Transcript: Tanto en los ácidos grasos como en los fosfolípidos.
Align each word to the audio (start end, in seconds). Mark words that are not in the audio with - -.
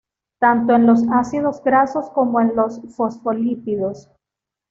Tanto 0.39 0.73
en 0.73 0.87
los 0.87 1.03
ácidos 1.13 1.61
grasos 1.63 2.09
como 2.09 2.41
en 2.41 2.55
los 2.55 2.81
fosfolípidos. 2.95 4.09